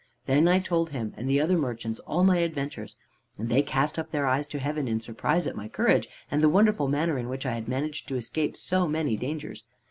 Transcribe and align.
"Then 0.25 0.47
I 0.47 0.57
told 0.57 0.89
him 0.89 1.13
and 1.15 1.29
the 1.29 1.39
other 1.39 1.59
merchants 1.59 1.99
all 2.07 2.23
my 2.23 2.37
adventures, 2.39 2.95
and 3.37 3.49
they 3.49 3.61
cast 3.61 3.99
up 3.99 4.09
their 4.09 4.25
eyes 4.25 4.47
to 4.47 4.57
heaven 4.57 4.87
in 4.87 4.99
surprise 4.99 5.45
at 5.45 5.55
my 5.55 5.67
courage, 5.67 6.07
and 6.31 6.41
the 6.41 6.49
wonderful 6.49 6.87
manner 6.87 7.19
in 7.19 7.29
which 7.29 7.45
I 7.45 7.51
had 7.53 7.67
managed 7.67 8.07
to 8.07 8.15
escape 8.15 8.57
so 8.57 8.87
many 8.87 9.15
dangers. 9.15 9.63